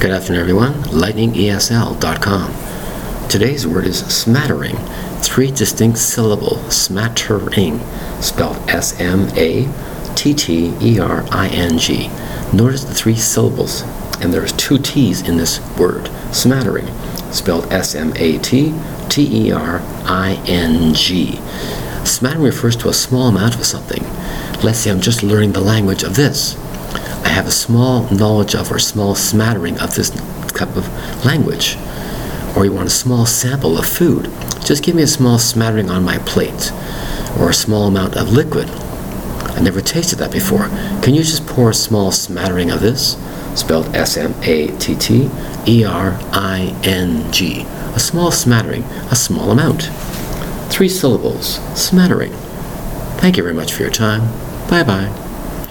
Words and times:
Good 0.00 0.12
afternoon, 0.12 0.40
everyone. 0.42 0.74
LightningESL.com. 0.92 3.28
Today's 3.28 3.66
word 3.66 3.84
is 3.84 3.98
smattering. 4.06 4.76
Three 5.24 5.50
distinct 5.50 5.98
syllable 5.98 6.56
smattering, 6.70 7.80
spelled 8.20 8.58
S 8.70 8.94
M 9.00 9.28
A 9.36 9.66
T 10.14 10.34
T 10.34 10.72
E 10.80 11.00
R 11.00 11.24
I 11.32 11.48
N 11.48 11.78
G. 11.78 12.10
Notice 12.52 12.84
the 12.84 12.94
three 12.94 13.16
syllables, 13.16 13.80
and 14.20 14.32
there's 14.32 14.52
two 14.52 14.78
T's 14.78 15.20
in 15.22 15.36
this 15.36 15.58
word 15.76 16.10
smattering, 16.32 16.86
spelled 17.32 17.64
S 17.72 17.96
M 17.96 18.12
A 18.18 18.38
T 18.38 18.72
T 19.08 19.48
E 19.48 19.50
R 19.50 19.80
I 20.04 20.34
N 20.46 20.94
G. 20.94 21.40
Smattering 22.04 22.44
refers 22.44 22.76
to 22.76 22.88
a 22.88 22.94
small 22.94 23.26
amount 23.26 23.56
of 23.56 23.66
something. 23.66 24.04
Let's 24.62 24.78
say 24.78 24.92
I'm 24.92 25.00
just 25.00 25.24
learning 25.24 25.54
the 25.54 25.60
language 25.60 26.04
of 26.04 26.14
this. 26.14 26.56
I 26.94 27.28
have 27.28 27.46
a 27.46 27.50
small 27.52 28.08
knowledge 28.10 28.54
of 28.54 28.72
or 28.72 28.76
a 28.76 28.80
small 28.80 29.14
smattering 29.14 29.78
of 29.78 29.94
this 29.94 30.10
type 30.10 30.76
of 30.76 30.88
language, 31.24 31.76
or 32.56 32.64
you 32.64 32.72
want 32.72 32.86
a 32.86 32.90
small 32.90 33.26
sample 33.26 33.78
of 33.78 33.86
food, 33.86 34.24
just 34.64 34.82
give 34.82 34.94
me 34.94 35.02
a 35.02 35.06
small 35.08 35.38
smattering 35.38 35.90
on 35.90 36.02
my 36.04 36.18
plate, 36.18 36.72
or 37.38 37.50
a 37.50 37.54
small 37.54 37.86
amount 37.86 38.16
of 38.16 38.32
liquid. 38.32 38.68
i 39.50 39.60
never 39.60 39.80
tasted 39.80 40.16
that 40.18 40.32
before. 40.32 40.68
Can 41.02 41.14
you 41.14 41.22
just 41.22 41.46
pour 41.46 41.70
a 41.70 41.74
small 41.74 42.10
smattering 42.10 42.70
of 42.70 42.80
this? 42.80 43.16
Spelled 43.54 43.94
S 43.94 44.16
M 44.16 44.34
A 44.42 44.68
T 44.78 44.94
T 44.94 45.28
E 45.66 45.84
R 45.84 46.18
I 46.32 46.76
N 46.84 47.30
G. 47.32 47.62
A 47.94 47.98
small 47.98 48.30
smattering, 48.30 48.84
a 49.10 49.16
small 49.16 49.50
amount. 49.50 49.84
Three 50.72 50.88
syllables, 50.88 51.56
smattering. 51.74 52.30
Thank 53.20 53.36
you 53.36 53.42
very 53.42 53.54
much 53.54 53.72
for 53.72 53.82
your 53.82 53.90
time. 53.90 54.28
Bye 54.70 54.84
bye. 54.84 55.27